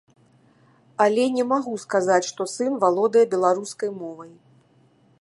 [1.05, 4.31] Але не магу сказаць, што сын валодае беларускай мовай.